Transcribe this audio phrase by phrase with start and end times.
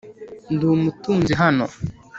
[0.53, 1.65] Ndi umutunzi hano